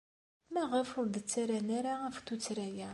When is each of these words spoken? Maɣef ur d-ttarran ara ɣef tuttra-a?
Maɣef 0.53 0.89
ur 0.99 1.07
d-ttarran 1.07 1.69
ara 1.77 1.93
ɣef 2.03 2.17
tuttra-a? 2.25 2.89